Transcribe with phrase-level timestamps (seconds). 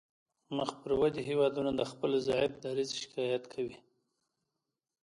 [0.57, 3.77] مخ پر ودې هیوادونه د خپل ضعیف دریځ شکایت کوي